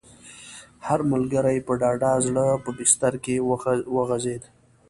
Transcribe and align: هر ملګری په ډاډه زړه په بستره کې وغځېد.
هر 0.87 0.99
ملګری 1.11 1.57
په 1.67 1.73
ډاډه 1.81 2.11
زړه 2.25 2.45
په 2.63 2.69
بستره 2.77 3.17
کې 3.25 3.35
وغځېد. 3.95 4.43